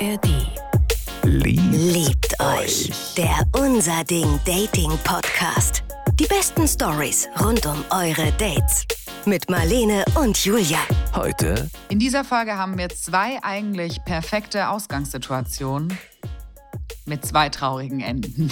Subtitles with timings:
[0.00, 0.28] ARD.
[1.24, 2.90] Liebt, Liebt euch.
[3.16, 5.82] Der Unser Ding Dating Podcast.
[6.14, 8.86] Die besten Stories rund um eure Dates.
[9.24, 10.78] Mit Marlene und Julia.
[11.14, 15.98] Heute In dieser Folge haben wir zwei eigentlich perfekte Ausgangssituationen
[17.06, 18.50] mit zwei traurigen Enden.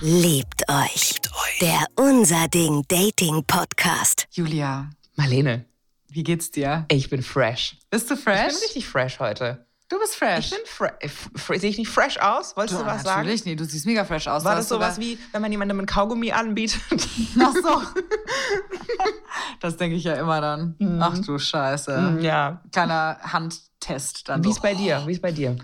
[0.00, 1.14] Liebt euch.
[1.60, 4.26] Der Unser Ding Dating Podcast.
[4.30, 5.64] Julia, Marlene,
[6.12, 6.84] wie geht's dir?
[6.90, 7.76] ich bin fresh.
[7.90, 8.46] Bist du Ich fresh?
[8.48, 9.66] bin richtig fresh heute.
[9.88, 10.50] Du bist Ich fresh.
[10.50, 11.60] bin fresh.
[11.60, 12.56] Sehe ich nicht fresh aus?
[12.56, 13.20] Wolltest du, was sagen?
[13.20, 14.42] Natürlich, nee, du siehst mega fresh aus.
[14.42, 16.80] War Du das sowas wie, wenn man jemandem ein Kaugummi anbietet?
[17.40, 17.82] Ach so.
[19.60, 20.76] das denke ich ja immer dann.
[21.00, 22.18] Ach du Scheiße.
[22.20, 22.62] ja.
[22.72, 24.42] Kleiner Handtest dann.
[24.44, 25.02] Wie ist bei dir?
[25.06, 25.56] Wie ist bei dir?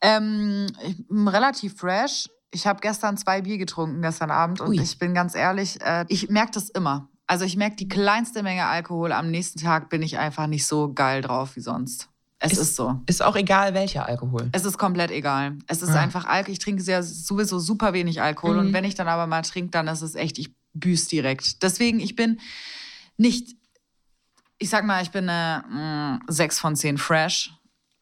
[0.00, 2.28] Ähm, ich bin relativ fresh.
[2.52, 4.60] Ich habe gestern zwei Bier getrunken, gestern Abend.
[4.60, 4.80] Und Ui.
[4.80, 7.08] ich bin ganz ehrlich, äh, ich merke das immer.
[7.26, 9.12] Also ich merke die kleinste Menge Alkohol.
[9.12, 12.08] Am nächsten Tag bin ich einfach nicht so geil drauf wie sonst.
[12.38, 13.00] Es ist, Ist- so.
[13.06, 14.48] Ist auch egal, welcher Alkohol.
[14.52, 15.56] Es ist komplett egal.
[15.66, 16.00] Es ist Ah.
[16.00, 16.52] einfach Alkohol.
[16.52, 18.54] Ich trinke sehr, sowieso super wenig Alkohol.
[18.54, 18.60] Mhm.
[18.68, 21.62] Und wenn ich dann aber mal trinke, dann ist es echt, ich büß direkt.
[21.62, 22.38] Deswegen, ich bin
[23.16, 23.56] nicht,
[24.58, 27.52] ich sag mal, ich bin eine mm, 6 von 10 fresh.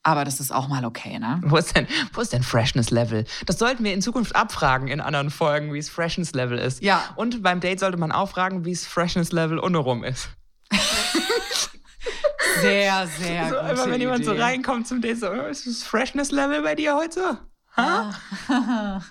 [0.04, 1.40] Aber das ist auch mal okay, ne?
[1.42, 3.24] Wo ist denn, wo ist denn Freshness-Level?
[3.46, 6.82] Das sollten wir in Zukunft abfragen in anderen Folgen, wie es Freshness-Level ist.
[6.82, 7.02] Ja.
[7.16, 10.28] Und beim Date sollte man auch fragen, wie es Freshness-Level untenrum ist.
[12.60, 14.42] Sehr, sehr so, einfach wenn jemand so Idee.
[14.42, 17.38] reinkommt zum Date, so, oh, ist das Freshness-Level bei dir heute?
[17.76, 18.10] Ha?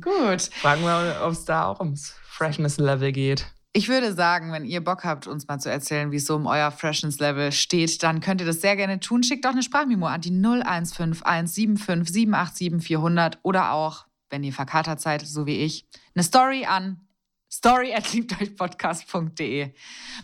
[0.00, 0.42] Gut.
[0.60, 3.46] Fragen wir, ob es da auch ums Freshness-Level geht.
[3.72, 6.46] Ich würde sagen, wenn ihr Bock habt, uns mal zu erzählen, wie es so um
[6.46, 9.22] euer Freshness-Level steht, dann könnt ihr das sehr gerne tun.
[9.22, 15.24] Schickt auch eine Sprachmemo an die 015175 787 400 oder auch, wenn ihr verkatert seid,
[15.24, 17.06] so wie ich, eine Story an
[17.52, 19.72] story at liebteuchpodcast.de.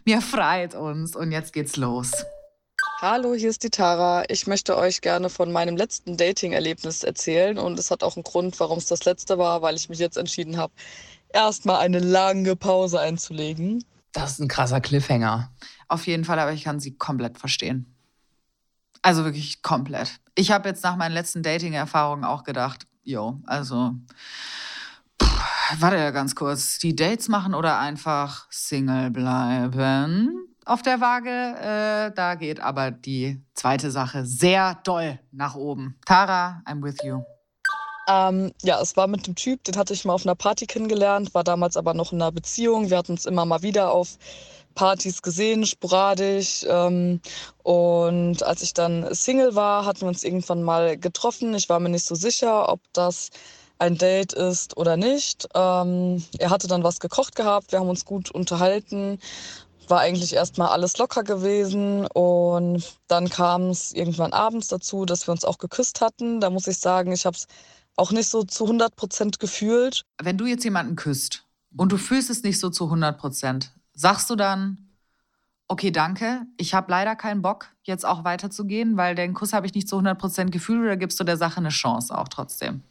[0.04, 2.12] Mir freut uns und jetzt geht's los.
[3.00, 4.24] Hallo, hier ist die Tara.
[4.28, 8.58] Ich möchte euch gerne von meinem letzten Dating-Erlebnis erzählen und es hat auch einen Grund,
[8.58, 10.72] warum es das letzte war, weil ich mich jetzt entschieden habe,
[11.32, 13.84] erstmal eine lange Pause einzulegen.
[14.12, 15.52] Das ist ein krasser Cliffhanger.
[15.88, 17.94] Auf jeden Fall, aber ich kann sie komplett verstehen.
[19.02, 20.18] Also wirklich komplett.
[20.34, 23.94] Ich habe jetzt nach meinen letzten Dating-Erfahrungen auch gedacht, jo, also,
[25.22, 30.48] pff, warte ja ganz kurz, die Dates machen oder einfach Single bleiben?
[30.64, 35.96] Auf der Waage, äh, da geht aber die zweite Sache sehr doll nach oben.
[36.04, 37.22] Tara, I'm with you.
[38.08, 41.34] Ähm, ja, es war mit dem Typ, den hatte ich mal auf einer Party kennengelernt,
[41.34, 42.90] war damals aber noch in einer Beziehung.
[42.90, 44.18] Wir hatten uns immer mal wieder auf
[44.74, 46.64] Partys gesehen, sporadisch.
[46.68, 47.20] Ähm,
[47.64, 51.54] und als ich dann Single war, hatten wir uns irgendwann mal getroffen.
[51.54, 53.30] Ich war mir nicht so sicher, ob das
[53.78, 55.48] ein Date ist oder nicht.
[55.54, 59.18] Ähm, er hatte dann was gekocht gehabt, wir haben uns gut unterhalten.
[59.88, 65.32] War eigentlich erstmal alles locker gewesen und dann kam es irgendwann abends dazu, dass wir
[65.32, 66.40] uns auch geküsst hatten.
[66.40, 67.46] Da muss ich sagen, ich habe es
[67.96, 70.02] auch nicht so zu 100 Prozent gefühlt.
[70.22, 71.44] Wenn du jetzt jemanden küsst
[71.76, 74.86] und du fühlst es nicht so zu 100 Prozent, sagst du dann,
[75.68, 79.74] okay, danke, ich habe leider keinen Bock, jetzt auch weiterzugehen, weil den Kuss habe ich
[79.74, 82.82] nicht zu 100 Prozent gefühlt oder gibst du der Sache eine Chance auch trotzdem?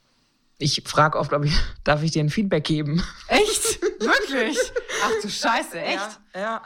[0.58, 3.04] Ich frage oft, ob ich, darf ich dir ein Feedback geben?
[3.28, 3.82] Echt?
[4.00, 4.58] Wirklich?
[5.04, 6.20] Ach du Scheiße, echt?
[6.34, 6.40] Ja.
[6.40, 6.62] ja.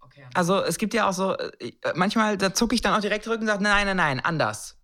[0.00, 0.26] Okay.
[0.34, 3.40] Also es gibt ja auch so, äh, manchmal, da zucke ich dann auch direkt zurück
[3.40, 4.77] und sage, nein, nein, nein, anders.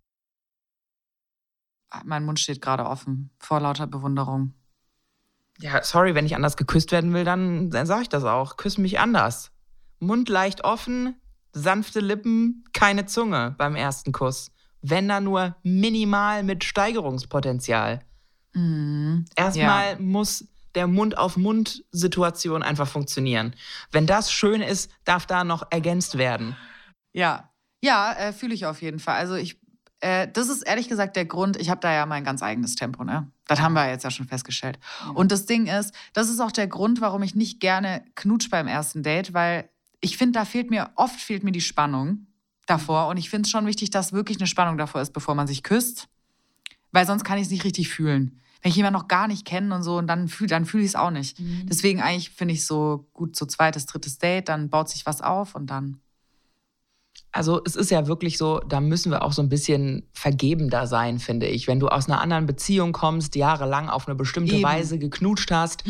[2.05, 4.53] Mein Mund steht gerade offen vor lauter Bewunderung.
[5.59, 8.57] Ja, sorry, wenn ich anders geküsst werden will, dann, dann sage ich das auch.
[8.57, 9.51] Küss mich anders.
[9.99, 11.15] Mund leicht offen,
[11.53, 14.51] sanfte Lippen, keine Zunge beim ersten Kuss.
[14.81, 18.01] Wenn da nur minimal mit Steigerungspotenzial.
[18.53, 19.25] Mhm.
[19.35, 23.55] Erstmal muss der Mund-auf-Mund-Situation einfach funktionieren.
[23.91, 26.55] Wenn das schön ist, darf da noch ergänzt werden.
[27.13, 27.49] Ja,
[27.81, 29.15] ja, äh, fühle ich auf jeden Fall.
[29.15, 29.59] Also ich,
[30.05, 33.03] äh, das ist ehrlich gesagt der Grund, ich habe da ja mein ganz eigenes Tempo,
[33.03, 33.27] ne?
[33.47, 34.77] Das haben wir jetzt ja schon festgestellt.
[35.15, 38.67] Und das Ding ist, das ist auch der Grund, warum ich nicht gerne knutsch beim
[38.67, 39.67] ersten Date, weil
[40.01, 42.27] ich finde, da fehlt mir, oft fehlt mir die Spannung
[42.67, 43.07] davor.
[43.07, 45.63] Und ich finde es schon wichtig, dass wirklich eine Spannung davor ist, bevor man sich
[45.63, 46.07] küsst.
[46.91, 48.39] Weil sonst kann ich es nicht richtig fühlen.
[48.61, 50.87] Wenn ich jemanden noch gar nicht kenne und so, und dann fühle dann fühl ich
[50.87, 51.37] es auch nicht.
[51.67, 55.55] Deswegen eigentlich finde ich so gut, so zweites, drittes Date, dann baut sich was auf
[55.55, 55.99] und dann.
[57.35, 61.19] Also es ist ja wirklich so, da müssen wir auch so ein bisschen vergebender sein,
[61.19, 61.67] finde ich.
[61.67, 64.63] Wenn du aus einer anderen Beziehung kommst, jahrelang auf eine bestimmte Eben.
[64.63, 65.83] Weise geknutscht hast,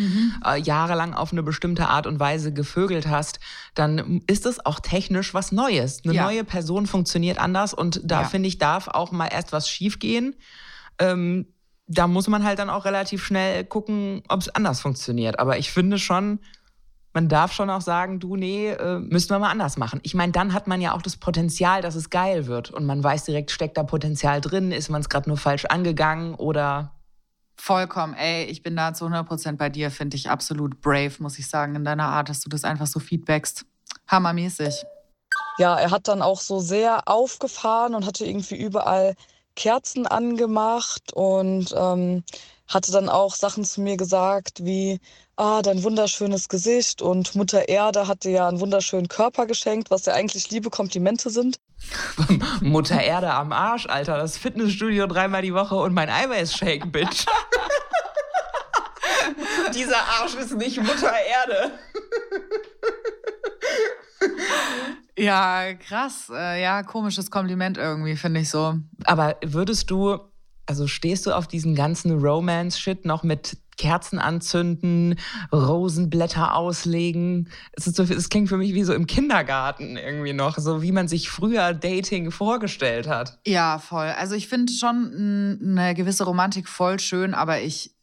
[0.43, 3.39] äh, jahrelang auf eine bestimmte Art und Weise gevögelt hast,
[3.75, 6.01] dann ist es auch technisch was Neues.
[6.03, 6.23] Eine Ja.
[6.23, 8.27] neue Person funktioniert anders und da Ja.
[8.27, 10.35] finde ich, darf auch mal erst was schiefgehen.
[10.97, 11.45] Ähm,
[11.87, 15.37] da muss man halt dann auch relativ schnell gucken, ob es anders funktioniert.
[15.37, 16.39] Aber ich finde schon,
[17.15, 20.01] man darf schon auch sagen, du, nee, äh, müssen wir mal anders machen.
[20.03, 22.71] Ich meine, dann hat man ja auch das Potenzial, dass es geil wird.
[22.71, 26.35] Und man weiß direkt, steckt da Potenzial drin, ist man es gerade nur falsch angegangen
[26.35, 26.91] oder.
[27.57, 31.47] Vollkommen, ey, ich bin da zu 100% bei dir, finde ich absolut brave, muss ich
[31.47, 33.65] sagen, in deiner Art, dass du das einfach so feedbackst.
[34.09, 34.83] Hammermäßig.
[35.57, 39.15] Ja, er hat dann auch so sehr aufgefahren und hatte irgendwie überall
[39.55, 42.25] Kerzen angemacht und ähm,
[42.67, 44.99] hatte dann auch Sachen zu mir gesagt wie,
[45.35, 50.05] ah, dein wunderschönes Gesicht und Mutter Erde hat dir ja einen wunderschönen Körper geschenkt, was
[50.05, 51.59] ja eigentlich liebe Komplimente sind.
[52.61, 57.25] Mutter Erde am Arsch, Alter, das Fitnessstudio dreimal die Woche und mein Eiweißshake, Bitch.
[59.73, 61.71] Dieser Arsch ist nicht Mutter Erde.
[65.17, 66.29] Ja, krass.
[66.33, 68.75] Äh, ja, komisches Kompliment irgendwie, finde ich so.
[69.05, 70.19] Aber würdest du,
[70.65, 75.19] also stehst du auf diesen ganzen Romance-Shit noch mit Kerzen anzünden,
[75.51, 77.49] Rosenblätter auslegen?
[77.73, 81.07] Es, so, es klingt für mich wie so im Kindergarten irgendwie noch, so wie man
[81.07, 83.39] sich früher Dating vorgestellt hat.
[83.45, 84.07] Ja, voll.
[84.17, 87.94] Also ich finde schon eine gewisse Romantik voll schön, aber ich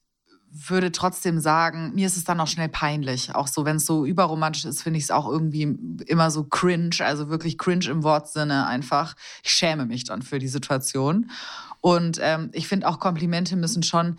[0.54, 3.34] würde trotzdem sagen, mir ist es dann auch schnell peinlich.
[3.34, 6.96] Auch so, wenn es so überromantisch ist, finde ich es auch irgendwie immer so cringe,
[7.00, 9.16] also wirklich cringe im Wortsinne einfach.
[9.43, 11.31] Ich schäme mich dann für die Situation.
[11.81, 14.19] Und ähm, ich finde auch Komplimente müssen schon,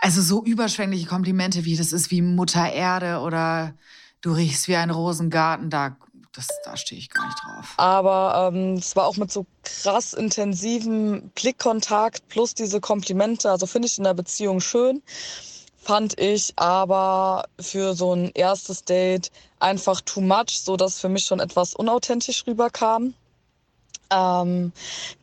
[0.00, 3.74] also so überschwängliche Komplimente wie das ist wie Mutter Erde oder
[4.20, 5.96] du riechst wie ein Rosengarten, da
[6.38, 7.74] das, da stehe ich gar nicht drauf.
[7.76, 13.50] Aber ähm, es war auch mit so krass intensivem Blickkontakt plus diese Komplimente.
[13.50, 15.02] Also finde ich in der Beziehung schön.
[15.76, 21.24] Fand ich aber für so ein erstes Date einfach too much, so dass für mich
[21.24, 23.14] schon etwas unauthentisch rüberkam.
[24.10, 24.72] Ähm,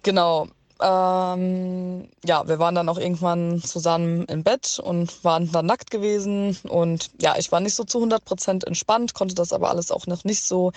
[0.04, 0.48] genau.
[0.82, 6.58] Ähm, ja, wir waren dann auch irgendwann zusammen im Bett und waren dann nackt gewesen.
[6.68, 10.08] Und ja, ich war nicht so zu 100 Prozent entspannt, konnte das aber alles auch
[10.08, 10.72] noch nicht so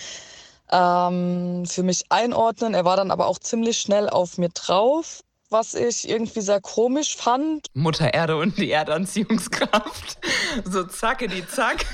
[0.71, 2.75] ähm, für mich einordnen.
[2.75, 7.17] Er war dann aber auch ziemlich schnell auf mir drauf was ich irgendwie sehr komisch
[7.17, 7.67] fand.
[7.75, 10.19] Mutter Erde und die Erdanziehungskraft.
[10.65, 11.87] So zacke die zack.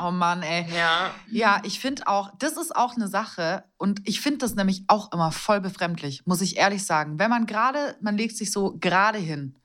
[0.00, 0.66] Oh Mann, ey.
[0.74, 1.10] Ja.
[1.30, 5.12] Ja, ich finde auch, das ist auch eine Sache und ich finde das nämlich auch
[5.12, 7.18] immer voll befremdlich, muss ich ehrlich sagen.
[7.18, 9.58] Wenn man gerade, man legt sich so gerade hin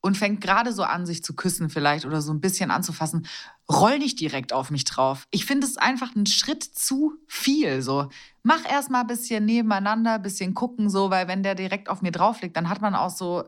[0.00, 3.26] und fängt gerade so an, sich zu küssen vielleicht oder so ein bisschen anzufassen,
[3.70, 5.26] roll nicht direkt auf mich drauf.
[5.30, 7.82] Ich finde es einfach einen Schritt zu viel.
[7.82, 8.08] So,
[8.42, 12.02] mach erst mal ein bisschen nebeneinander, ein bisschen gucken, so, weil wenn der direkt auf
[12.02, 13.44] mir drauf liegt, dann hat man auch so,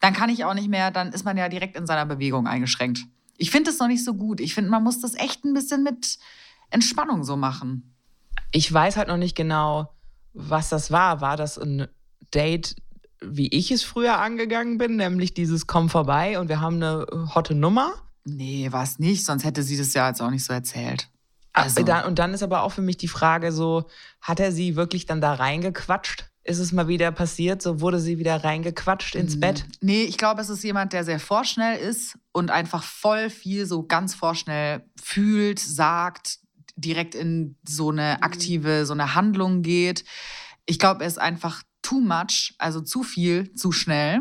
[0.00, 3.06] dann kann ich auch nicht mehr, dann ist man ja direkt in seiner Bewegung eingeschränkt.
[3.36, 4.40] Ich finde es noch nicht so gut.
[4.40, 6.18] Ich finde, man muss das echt ein bisschen mit
[6.70, 7.94] Entspannung so machen.
[8.52, 9.92] Ich weiß halt noch nicht genau,
[10.32, 11.20] was das war.
[11.20, 11.88] War das ein
[12.32, 12.76] Date,
[13.20, 17.56] wie ich es früher angegangen bin, nämlich dieses Komm vorbei und wir haben eine hotte
[17.56, 17.94] Nummer.
[18.24, 21.08] Nee, war es nicht, sonst hätte sie das ja jetzt auch nicht so erzählt.
[21.52, 21.80] Also.
[21.82, 23.88] Und dann ist aber auch für mich die Frage so,
[24.20, 26.30] hat er sie wirklich dann da reingequatscht?
[26.42, 27.62] Ist es mal wieder passiert?
[27.62, 29.64] So wurde sie wieder reingequatscht ins Bett?
[29.80, 33.86] Nee, ich glaube, es ist jemand, der sehr vorschnell ist und einfach voll viel so
[33.86, 36.40] ganz vorschnell fühlt, sagt,
[36.76, 40.04] direkt in so eine aktive, so eine Handlung geht.
[40.66, 44.20] Ich glaube, er ist einfach too much, also zu viel, zu schnell.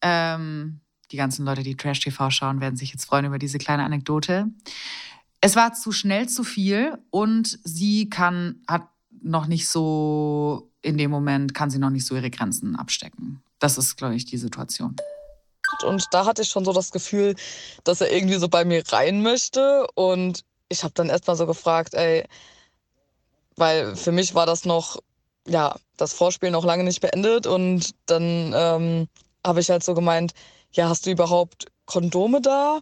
[0.00, 0.80] Ähm,
[1.12, 4.46] die ganzen Leute, die Trash TV schauen, werden sich jetzt freuen über diese kleine Anekdote.
[5.40, 8.88] Es war zu schnell zu viel und sie kann, hat
[9.22, 13.42] noch nicht so, in dem Moment kann sie noch nicht so ihre Grenzen abstecken.
[13.58, 14.96] Das ist, glaube ich, die Situation.
[15.86, 17.34] Und da hatte ich schon so das Gefühl,
[17.84, 19.86] dass er irgendwie so bei mir rein möchte.
[19.94, 22.24] Und ich habe dann erstmal so gefragt, ey,
[23.56, 24.98] weil für mich war das noch
[25.46, 29.08] ja, das Vorspiel noch lange nicht beendet und dann ähm,
[29.44, 30.32] habe ich halt so gemeint,
[30.72, 32.80] ja, hast du überhaupt Kondome da?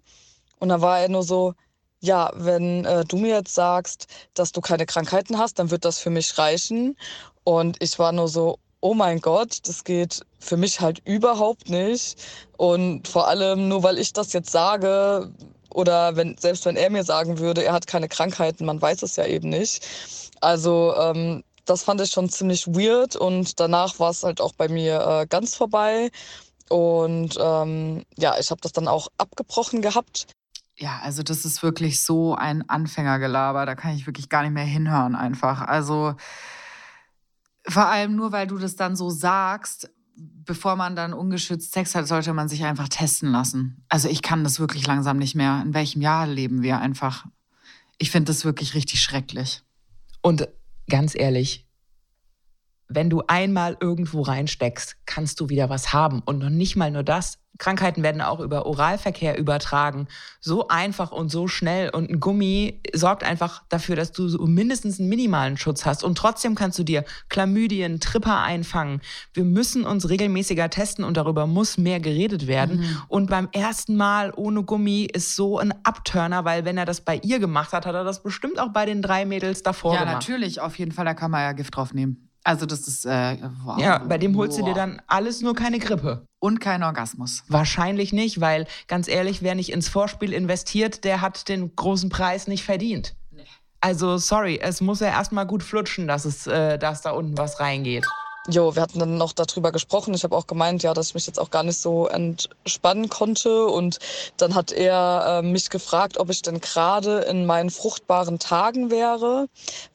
[0.58, 1.54] Und dann war er nur so,
[2.00, 5.98] ja, wenn äh, du mir jetzt sagst, dass du keine Krankheiten hast, dann wird das
[5.98, 6.96] für mich reichen.
[7.44, 12.18] Und ich war nur so, oh mein Gott, das geht für mich halt überhaupt nicht.
[12.56, 15.30] Und vor allem nur weil ich das jetzt sage
[15.72, 19.16] oder wenn, selbst wenn er mir sagen würde, er hat keine Krankheiten, man weiß es
[19.16, 19.86] ja eben nicht.
[20.40, 24.68] Also ähm, das fand ich schon ziemlich weird und danach war es halt auch bei
[24.68, 26.10] mir äh, ganz vorbei.
[26.70, 30.28] Und ähm, ja, ich habe das dann auch abgebrochen gehabt.
[30.76, 33.66] Ja, also das ist wirklich so ein Anfängergelaber.
[33.66, 35.62] Da kann ich wirklich gar nicht mehr hinhören einfach.
[35.62, 36.14] Also
[37.66, 42.06] vor allem nur, weil du das dann so sagst, bevor man dann ungeschützt Sex hat,
[42.06, 43.84] sollte man sich einfach testen lassen.
[43.88, 45.60] Also ich kann das wirklich langsam nicht mehr.
[45.64, 47.26] In welchem Jahr leben wir einfach?
[47.98, 49.62] Ich finde das wirklich richtig schrecklich.
[50.22, 50.48] Und
[50.88, 51.66] ganz ehrlich,
[52.90, 56.20] wenn du einmal irgendwo reinsteckst, kannst du wieder was haben.
[56.24, 57.38] Und noch nicht mal nur das.
[57.60, 60.08] Krankheiten werden auch über Oralverkehr übertragen.
[60.40, 61.90] So einfach und so schnell.
[61.90, 66.02] Und ein Gummi sorgt einfach dafür, dass du so mindestens einen minimalen Schutz hast.
[66.02, 69.02] Und trotzdem kannst du dir Chlamydien, Tripper einfangen.
[69.34, 72.80] Wir müssen uns regelmäßiger testen und darüber muss mehr geredet werden.
[72.80, 73.02] Mhm.
[73.08, 77.20] Und beim ersten Mal ohne Gummi ist so ein Abturner, weil wenn er das bei
[77.22, 80.26] ihr gemacht hat, hat er das bestimmt auch bei den drei Mädels davor ja, gemacht.
[80.26, 81.04] Ja, natürlich, auf jeden Fall.
[81.04, 82.29] Da kann man ja Gift drauf nehmen.
[82.42, 83.78] Also das ist äh, wow.
[83.78, 86.26] Ja, bei dem holst du dir dann alles nur keine Grippe.
[86.38, 87.44] Und kein Orgasmus.
[87.48, 92.46] Wahrscheinlich nicht, weil ganz ehrlich, wer nicht ins Vorspiel investiert, der hat den großen Preis
[92.46, 93.14] nicht verdient.
[93.30, 93.44] Nee.
[93.82, 97.60] Also sorry, es muss ja erstmal gut flutschen, dass es, äh, dass da unten was
[97.60, 98.06] reingeht.
[98.48, 100.14] Jo, wir hatten dann noch darüber gesprochen.
[100.14, 103.66] Ich habe auch gemeint, ja, dass ich mich jetzt auch gar nicht so entspannen konnte.
[103.66, 103.98] Und
[104.38, 109.46] dann hat er äh, mich gefragt, ob ich denn gerade in meinen fruchtbaren Tagen wäre,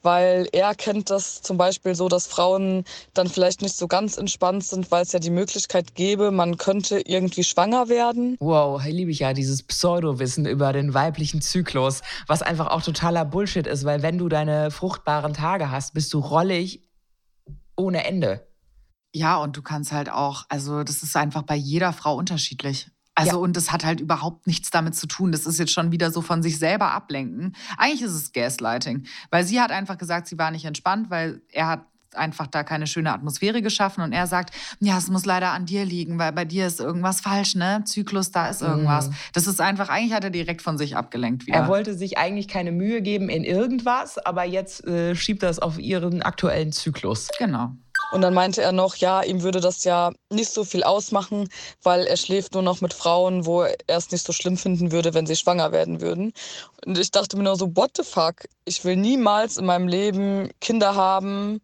[0.04, 2.86] weil er kennt das zum Beispiel so, dass Frauen
[3.16, 7.00] dann vielleicht nicht so ganz entspannt sind, weil es ja die Möglichkeit gäbe, man könnte
[7.00, 8.38] irgendwie schwanger werden.
[8.40, 13.66] Wow, liebe ich ja dieses Pseudowissen über den weiblichen Zyklus, was einfach auch totaler Bullshit
[13.66, 16.85] ist, weil wenn du deine fruchtbaren Tage hast, bist du rollig
[17.76, 18.48] ohne Ende.
[19.14, 22.90] Ja, und du kannst halt auch, also das ist einfach bei jeder Frau unterschiedlich.
[23.16, 23.38] Also, ja.
[23.38, 25.32] und das hat halt überhaupt nichts damit zu tun.
[25.32, 27.56] Das ist jetzt schon wieder so von sich selber ablenken.
[27.78, 31.68] Eigentlich ist es Gaslighting, weil sie hat einfach gesagt, sie war nicht entspannt, weil er
[31.68, 31.86] hat
[32.18, 35.86] einfach da keine schöne Atmosphäre geschaffen und er sagt, ja, es muss leider an dir
[35.86, 37.84] liegen, weil bei dir ist irgendwas falsch, ne?
[37.86, 39.10] Zyklus, da ist irgendwas.
[39.10, 39.14] Mm.
[39.34, 41.58] Das ist einfach, eigentlich hat er direkt von sich abgelenkt wieder.
[41.58, 45.60] Er wollte sich eigentlich keine Mühe geben in irgendwas, aber jetzt äh, schiebt er es
[45.60, 47.30] auf ihren aktuellen Zyklus.
[47.38, 47.72] Genau.
[48.12, 51.50] Und dann meinte er noch, ja, ihm würde das ja nicht so viel ausmachen,
[51.84, 55.14] weil er schläft nur noch mit Frauen, wo er es nicht so schlimm finden würde,
[55.14, 56.34] wenn sie schwanger werden würden.
[56.86, 58.46] Und ich dachte mir nur so, what the fuck?
[58.66, 61.62] Ich will niemals in meinem Leben Kinder haben,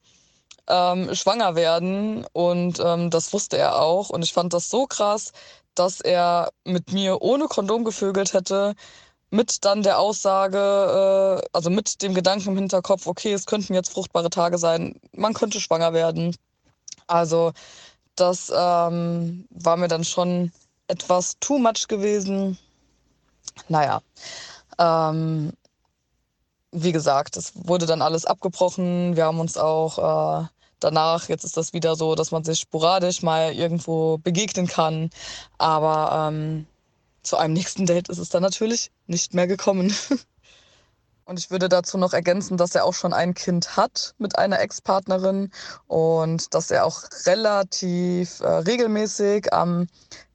[0.67, 2.25] ähm, schwanger werden.
[2.33, 4.09] Und ähm, das wusste er auch.
[4.09, 5.31] Und ich fand das so krass,
[5.75, 8.75] dass er mit mir ohne Kondom gevögelt hätte,
[9.31, 13.91] mit dann der Aussage, äh, also mit dem Gedanken im Hinterkopf, okay, es könnten jetzt
[13.93, 16.35] fruchtbare Tage sein, man könnte schwanger werden.
[17.07, 17.53] Also
[18.15, 20.51] das ähm, war mir dann schon
[20.87, 22.57] etwas too much gewesen.
[23.69, 24.01] Naja,
[24.77, 25.53] ähm,
[26.71, 29.15] wie gesagt, es wurde dann alles abgebrochen.
[29.15, 30.47] Wir haben uns auch äh,
[30.79, 35.09] danach, jetzt ist das wieder so, dass man sich sporadisch mal irgendwo begegnen kann.
[35.57, 36.65] Aber ähm,
[37.23, 39.93] zu einem nächsten Date ist es dann natürlich nicht mehr gekommen.
[41.25, 44.59] Und ich würde dazu noch ergänzen, dass er auch schon ein Kind hat mit einer
[44.59, 45.51] Ex-Partnerin
[45.87, 49.87] und dass er auch relativ äh, regelmäßig am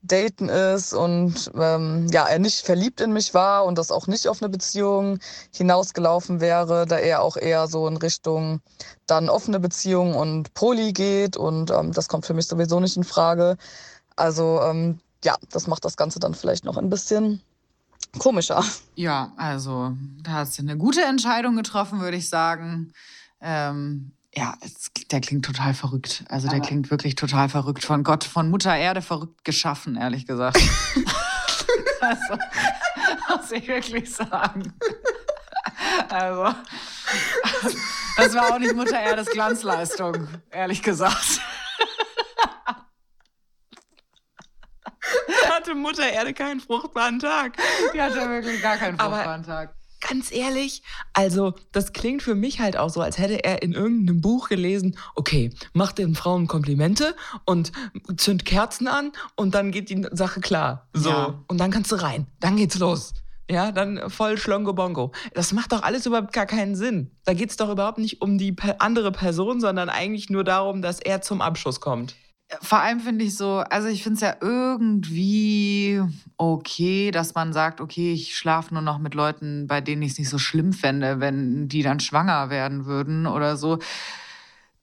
[0.02, 4.28] Daten ist und ähm, ja, er nicht verliebt in mich war und das auch nicht
[4.28, 5.18] auf eine Beziehung
[5.52, 8.60] hinausgelaufen wäre, da er auch eher so in Richtung
[9.06, 13.04] dann offene Beziehung und Poli geht und ähm, das kommt für mich sowieso nicht in
[13.04, 13.56] Frage.
[14.14, 17.42] Also ähm, ja, das macht das Ganze dann vielleicht noch ein bisschen
[18.18, 18.64] komischer.
[18.94, 22.92] Ja, also da hat sie eine gute Entscheidung getroffen, würde ich sagen.
[23.40, 26.24] Ähm, ja, es, der klingt total verrückt.
[26.28, 27.84] Also der klingt wirklich total verrückt.
[27.84, 30.58] Von Gott, von Mutter Erde verrückt geschaffen, ehrlich gesagt.
[32.00, 32.38] also,
[33.28, 34.74] muss ich wirklich sagen.
[36.08, 36.54] Also,
[38.16, 41.40] das war auch nicht Mutter Erdes Glanzleistung, ehrlich gesagt.
[45.66, 47.56] Hatte Mutter Erde keinen fruchtbaren Tag.
[47.94, 49.74] Die hatte wirklich gar keinen fruchtbaren Aber Tag.
[50.08, 50.82] Ganz ehrlich,
[51.14, 54.96] also das klingt für mich halt auch so, als hätte er in irgendeinem Buch gelesen,
[55.14, 57.72] okay, mach den Frauen Komplimente und
[58.16, 60.86] zünd Kerzen an und dann geht die Sache klar.
[60.92, 61.08] So.
[61.08, 61.44] Ja.
[61.48, 62.26] Und dann kannst du rein.
[62.40, 63.14] Dann geht's los.
[63.50, 65.12] Ja, dann voll Schlongo Bongo.
[65.34, 67.10] Das macht doch alles überhaupt gar keinen Sinn.
[67.24, 71.22] Da geht's doch überhaupt nicht um die andere Person, sondern eigentlich nur darum, dass er
[71.22, 72.16] zum Abschuss kommt
[72.60, 76.00] vor allem finde ich so, also ich finde es ja irgendwie
[76.36, 80.18] okay, dass man sagt, okay, ich schlafe nur noch mit Leuten, bei denen ich es
[80.18, 83.78] nicht so schlimm fände, wenn die dann schwanger werden würden oder so.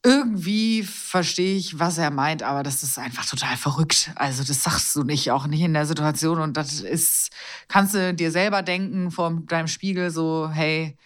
[0.06, 4.12] Irgendwie verstehe ich, was er meint, aber das ist einfach total verrückt.
[4.16, 6.40] Also das sagst du nicht, auch nicht in der Situation.
[6.42, 7.32] Und das ist,
[7.70, 10.98] kannst du dir selber denken vor deinem Spiegel so, hey,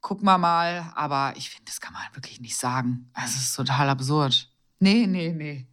[0.00, 0.92] guck mal mal.
[0.94, 3.10] Aber ich finde, das kann man wirklich nicht sagen.
[3.14, 4.53] Also es ist total absurd.
[4.84, 5.66] Nee, nee, nee.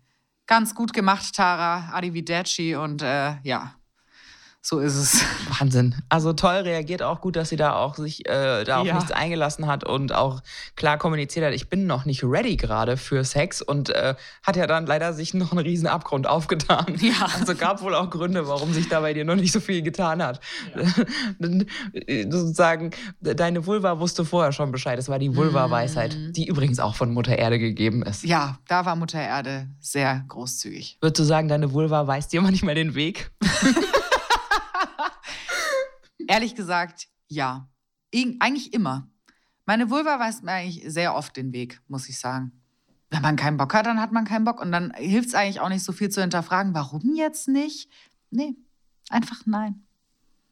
[0.48, 3.76] Ganz gut gemacht, Tara, Arrivederci und äh, ja,
[4.64, 5.26] So ist es.
[5.60, 5.96] Wahnsinn.
[6.10, 8.94] Also toll reagiert auch gut, dass sie da auch sich äh, da auf Ja.
[8.94, 10.42] nichts eingelassen hat und auch
[10.76, 14.14] klar kommuniziert hat, ich bin noch nicht ready gerade für Sex und äh,
[14.46, 16.86] hat ja dann leider sich noch einen riesen Abgrund aufgetan.
[17.00, 17.28] Ja.
[17.42, 20.22] Also gab wohl auch Gründe, warum sich da bei dir noch nicht so viel getan
[20.22, 20.40] hat.
[21.40, 25.00] Äh, Sozusagen, deine Vulva wusste vorher schon Bescheid.
[25.00, 28.24] Es war die Vulva-Weisheit, die übrigens auch von Mutter Erde gegeben ist.
[28.24, 30.98] Ja, da war Mutter Erde sehr großzügig.
[31.02, 33.32] Würdest du sagen, deine Vulva weiß dir manchmal den Weg?
[36.32, 37.68] Ehrlich gesagt, ja.
[38.14, 39.10] Eigentlich immer.
[39.66, 42.54] Meine Vulva weiß mir eigentlich sehr oft den Weg, muss ich sagen.
[43.10, 44.62] Wenn man keinen Bock hat, dann hat man keinen Bock.
[44.62, 47.90] Und dann hilft es eigentlich auch nicht so viel zu hinterfragen, warum jetzt nicht?
[48.30, 48.56] Nee,
[49.10, 49.84] einfach nein.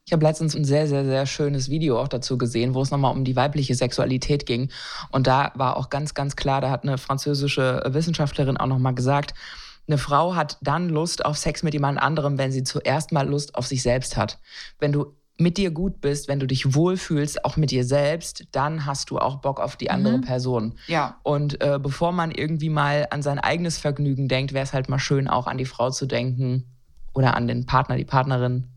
[0.06, 3.14] Ich habe letztens ein sehr, sehr, sehr schönes Video auch dazu gesehen, wo es nochmal
[3.14, 4.70] um die weibliche Sexualität ging.
[5.12, 9.34] Und da war auch ganz, ganz klar, da hat eine französische Wissenschaftlerin auch nochmal gesagt,
[9.88, 13.56] eine Frau hat dann Lust auf Sex mit jemand anderem, wenn sie zuerst mal Lust
[13.56, 14.40] auf sich selbst hat.
[14.78, 18.86] Wenn du mit dir gut bist, wenn du dich wohlfühlst, auch mit dir selbst, dann
[18.86, 20.22] hast du auch Bock auf die andere Mhm.
[20.22, 20.76] Person.
[20.88, 21.18] Ja.
[21.24, 25.00] Und äh, bevor man irgendwie mal an sein eigenes Vergnügen denkt, wäre es halt mal
[25.00, 26.66] schön, auch an die Frau zu denken
[27.14, 28.68] oder an den Partner, die Partnerin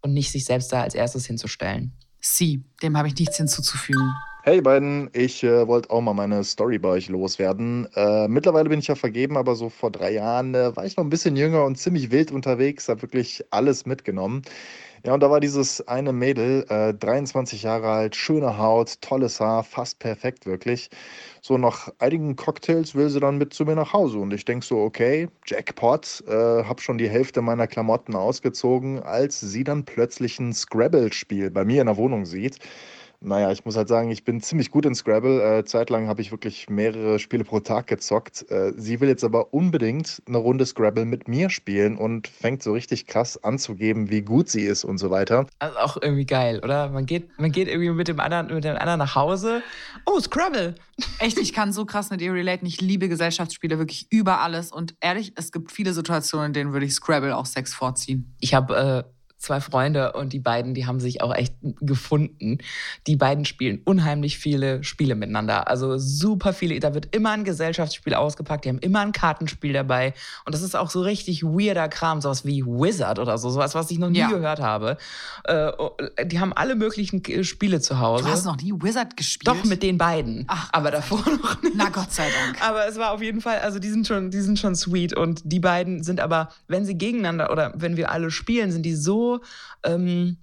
[0.00, 1.92] und nicht sich selbst da als erstes hinzustellen.
[2.20, 4.14] Sie, dem habe ich nichts hinzuzufügen.
[4.44, 7.86] Hey ihr beiden, ich äh, wollte auch mal meine Story bei euch loswerden.
[7.94, 11.04] Äh, mittlerweile bin ich ja vergeben, aber so vor drei Jahren äh, war ich noch
[11.04, 14.42] ein bisschen jünger und ziemlich wild unterwegs, habe wirklich alles mitgenommen.
[15.04, 19.62] Ja, und da war dieses eine Mädel, äh, 23 Jahre alt, schöne Haut, tolles Haar,
[19.64, 20.90] fast perfekt wirklich.
[21.40, 24.66] So nach einigen Cocktails will sie dann mit zu mir nach Hause und ich denke
[24.66, 30.38] so, okay, Jackpot, äh, habe schon die Hälfte meiner Klamotten ausgezogen, als sie dann plötzlich
[30.40, 32.58] ein Scrabble-Spiel bei mir in der Wohnung sieht.
[33.20, 35.42] Naja, ich muss halt sagen, ich bin ziemlich gut in Scrabble.
[35.42, 38.48] Äh, zeitlang habe ich wirklich mehrere Spiele pro Tag gezockt.
[38.48, 42.72] Äh, sie will jetzt aber unbedingt eine Runde Scrabble mit mir spielen und fängt so
[42.72, 45.46] richtig krass anzugeben, wie gut sie ist und so weiter.
[45.58, 46.90] Also auch irgendwie geil, oder?
[46.90, 49.62] Man geht, man geht irgendwie mit dem anderen, mit dem anderen nach Hause.
[50.06, 50.76] Oh, Scrabble!
[51.18, 52.66] Echt, ich kann so krass mit ihr relaten.
[52.66, 54.70] Ich liebe Gesellschaftsspiele wirklich über alles.
[54.70, 58.36] Und ehrlich, es gibt viele Situationen, in denen würde ich Scrabble auch Sex vorziehen.
[58.38, 62.58] Ich habe äh, zwei Freunde und die beiden, die haben sich auch echt gefunden.
[63.06, 65.68] Die beiden spielen unheimlich viele Spiele miteinander.
[65.68, 66.78] Also super viele.
[66.80, 68.64] Da wird immer ein Gesellschaftsspiel ausgepackt.
[68.64, 70.12] Die haben immer ein Kartenspiel dabei.
[70.44, 72.20] Und das ist auch so richtig weirder Kram.
[72.20, 73.48] Sowas wie Wizard oder so.
[73.50, 74.28] Sowas, was ich noch nie Ja.
[74.28, 74.96] gehört habe.
[75.44, 75.70] Äh,
[76.24, 78.24] die haben alle möglichen äh, Spiele zu Hause.
[78.24, 79.46] Du hast noch nie Wizard gespielt?
[79.46, 80.44] Doch, mit den beiden.
[80.48, 81.76] Ach, aber davor noch nicht.
[81.76, 82.60] Na Gott sei Dank.
[82.68, 85.42] Aber es war auf jeden Fall, also die sind schon, die sind schon sweet und
[85.44, 89.27] die beiden sind aber, wenn sie gegeneinander oder wenn wir alle spielen, sind die so
[89.84, 90.38] ähm,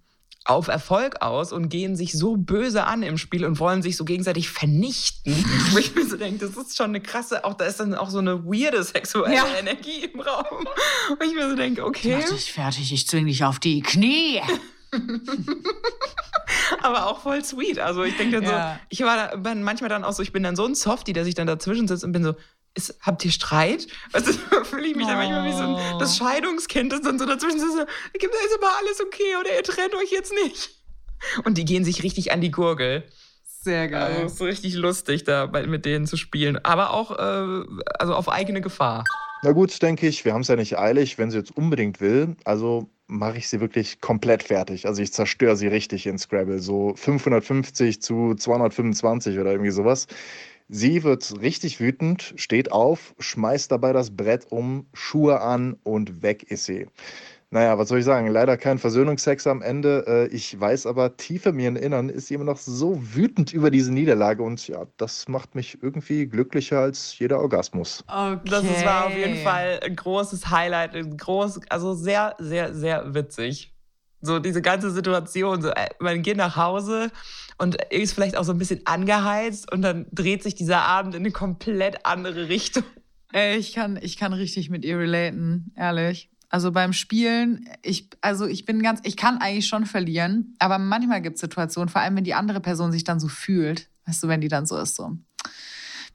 [0.47, 4.05] auf Erfolg aus und gehen sich so böse an im Spiel und wollen sich so
[4.05, 5.33] gegenseitig vernichten.
[5.71, 8.11] Wo ich mir so denke, das ist schon eine krasse, auch da ist dann auch
[8.11, 9.45] so eine weirde sexuelle Ja.
[9.59, 10.67] Energie im Raum.
[11.09, 14.39] Und ich mir so denke, okay, mach dich fertig, ich zwing dich auf die Knie.
[16.81, 17.79] aber auch voll sweet.
[17.79, 18.73] Also ich denke dann Ja.
[18.73, 21.13] so, ich war da, bin manchmal dann auch so, ich bin dann so ein Softie,
[21.13, 22.35] der sich dann dazwischen sitzt und bin so,
[22.75, 23.87] ist, habt ihr Streit?
[24.11, 25.97] Weißt du, da fühle ich mich dann manchmal wie so ein, Oh.
[25.99, 27.65] das Scheidungskind, das dann so dazwischen so,
[28.13, 30.71] gibt ist aber alles okay oder ihr trennt euch jetzt nicht.
[31.45, 33.03] Und die gehen sich richtig an die Gurgel.
[33.43, 34.25] Sehr Also geil.
[34.25, 36.63] es ist so richtig lustig, da mit denen zu spielen.
[36.63, 37.63] Aber auch äh,
[37.97, 39.03] also auf eigene Gefahr.
[39.41, 42.35] Na gut, denke ich, wir haben es ja nicht eilig, wenn sie jetzt unbedingt will.
[42.45, 44.87] Also mache ich sie wirklich komplett fertig.
[44.87, 46.59] Also ich zerstöre sie richtig in Scrabble.
[46.59, 50.07] So 550 zu 225 oder irgendwie sowas.
[50.67, 56.43] Sie wird richtig wütend, steht auf, schmeißt dabei das Brett um, Schuhe an und weg
[56.49, 56.87] ist sie.
[57.51, 58.27] Naja, was soll ich sagen?
[58.27, 60.03] Leider kein Versöhnungsex am Ende.
[60.07, 63.53] Äh, Ich weiß aber, tief in mir im Innern ist sie immer noch so wütend
[63.53, 68.03] über diese Niederlage und ja, das macht mich irgendwie glücklicher als jeder Orgasmus.
[68.07, 68.39] Okay.
[68.49, 73.74] Das war auf jeden Fall ein großes Highlight, ein groß, also sehr, sehr, sehr witzig.
[74.25, 77.11] So diese ganze Situation, so, äh, man geht nach Hause
[77.57, 81.21] und ist vielleicht auch so ein bisschen angeheizt und dann dreht sich dieser Abend in
[81.21, 82.83] eine komplett andere Richtung.
[83.31, 86.29] Ey, ich kann, ich kann richtig mit ihr relaten, ehrlich.
[86.49, 91.21] Also beim Spielen, ich, also ich bin ganz, ich kann eigentlich schon verlieren, aber manchmal
[91.21, 94.27] gibt es Situationen, vor allem wenn die andere Person sich dann so fühlt, weißt du,
[94.27, 95.17] wenn die dann so ist, so.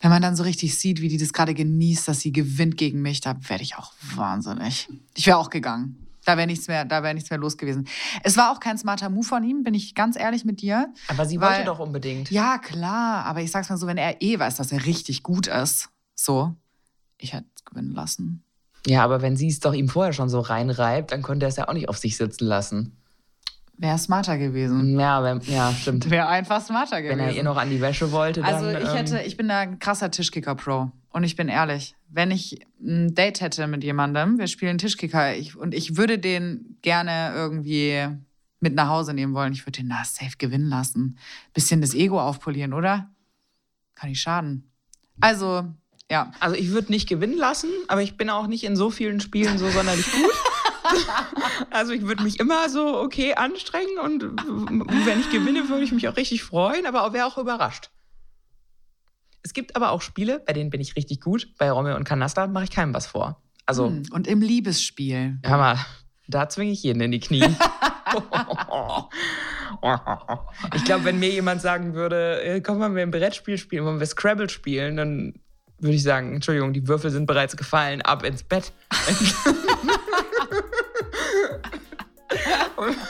[0.00, 3.02] Wenn man dann so richtig sieht, wie die das gerade genießt, dass sie gewinnt gegen
[3.02, 4.88] mich, da werde ich auch wahnsinnig.
[5.14, 6.06] Ich wäre auch gegangen.
[6.30, 7.88] Da wäre nichts mehr, da wäre nichts mehr los gewesen.
[8.22, 10.92] Es war auch kein smarter Move von ihm, bin ich ganz ehrlich mit dir.
[11.08, 12.30] Aber sie Weil- wollte doch unbedingt.
[12.30, 15.48] Ja, klar, aber ich sag's mal so, wenn er eh weiß, dass er richtig gut
[15.48, 16.54] ist, so,
[17.18, 18.44] ich hätte es gewinnen lassen.
[18.86, 21.56] Ja, aber wenn sie es doch ihm vorher schon so reinreibt, dann konnte er es
[21.56, 22.96] ja auch nicht auf sich sitzen lassen.
[23.76, 25.00] Wäre smarter gewesen.
[25.00, 26.08] Ja, wenn, ja stimmt.
[26.10, 27.18] Wäre einfach smarter gewesen.
[27.18, 28.54] Wenn er ihr noch an die Wäsche wollte, dann.
[28.54, 30.92] also ich ähm, hätte, ich bin da ein krasser Tischkicker-Pro.
[31.12, 35.56] Und ich bin ehrlich, wenn ich ein Date hätte mit jemandem, wir spielen Tischkicker ich,
[35.56, 38.08] und ich würde den gerne irgendwie
[38.60, 39.52] mit nach Hause nehmen wollen.
[39.52, 41.18] Ich würde den da safe gewinnen lassen.
[41.54, 43.10] Bisschen das Ego aufpolieren, oder?
[43.94, 44.70] Kann nicht schaden.
[45.20, 45.64] Also,
[46.10, 46.32] ja.
[46.40, 49.58] Also ich würde nicht gewinnen lassen, aber ich bin auch nicht in so vielen Spielen
[49.58, 50.30] so sonderlich gut.
[51.70, 54.22] also ich würde mich immer so okay anstrengen und
[55.06, 57.90] wenn ich gewinne, würde ich mich auch richtig freuen, aber wäre auch überrascht.
[59.42, 61.48] Es gibt aber auch Spiele, bei denen bin ich richtig gut.
[61.58, 63.42] Bei Romeo und Canaster mache ich keinem was vor.
[63.66, 65.38] Also hm, und im Liebesspiel.
[65.44, 65.78] Hör mal,
[66.28, 67.40] da zwinge ich jeden in die Knie.
[70.74, 74.00] ich glaube, wenn mir jemand sagen würde, äh, komm mal, wir ein Brettspiel spielen, wollen
[74.00, 75.34] wir Scrabble spielen, dann
[75.78, 78.72] würde ich sagen, Entschuldigung, die Würfel sind bereits gefallen, ab ins Bett.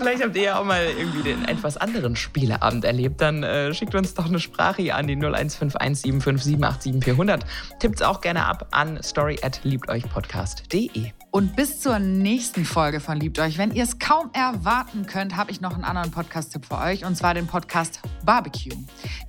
[0.00, 3.20] Vielleicht habt ihr ja auch mal irgendwie den etwas anderen Spieleabend erlebt.
[3.20, 7.40] Dann äh, schickt uns doch eine Sprache an die 0151757877400.
[7.80, 11.10] Tippt es auch gerne ab an story at liebteuchpodcast.de.
[11.32, 15.52] Und bis zur nächsten Folge von Liebt euch, wenn ihr es kaum erwarten könnt, habe
[15.52, 18.76] ich noch einen anderen Podcast-Tipp für euch und zwar den Podcast Barbecue.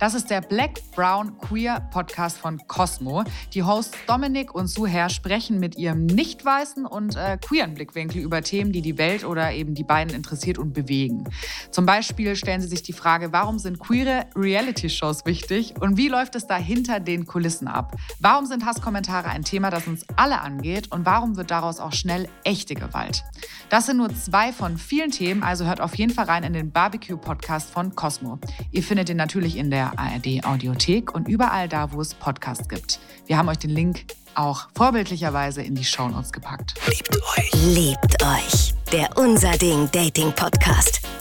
[0.00, 3.22] Das ist der Black Brown Queer Podcast von Cosmo.
[3.54, 8.42] Die Hosts Dominik und Suher sprechen mit ihrem nicht weißen und äh, queeren Blickwinkel über
[8.42, 11.28] Themen, die die Welt oder eben die beiden interessiert und bewegen.
[11.70, 16.34] Zum Beispiel stellen sie sich die Frage, warum sind queere Reality-Shows wichtig und wie läuft
[16.34, 17.94] es da hinter den Kulissen ab?
[18.18, 22.28] Warum sind Hasskommentare ein Thema, das uns alle angeht und warum wird daraus auch schnell
[22.44, 23.24] echte Gewalt?
[23.68, 26.72] Das sind nur zwei von vielen Themen, also hört auf jeden Fall rein in den
[26.72, 28.38] Barbecue-Podcast von Cosmo.
[28.70, 32.98] Ihr findet ihn natürlich in der ARD-Audiothek und überall da, wo es Podcasts gibt.
[33.26, 36.74] Wir haben euch den Link auch vorbildlicherweise in die Shownotes gepackt.
[36.88, 37.50] Liebt euch.
[37.74, 38.74] Liebt euch.
[38.92, 41.00] Der Unser Ding Dating Podcast.